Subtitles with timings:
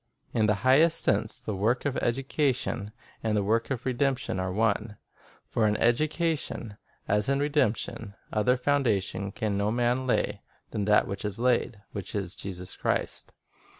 [0.33, 4.97] In the highest sense, the work of education and the work of redemption are one;
[5.47, 6.75] for in education,
[7.07, 10.41] as in redemption, "other foundation can no man lay
[10.71, 13.31] than that is laid, which is Jesus Christ."